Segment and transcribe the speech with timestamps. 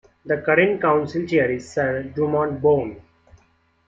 [0.25, 3.03] The current Council Chair is Sir Drummond Bone.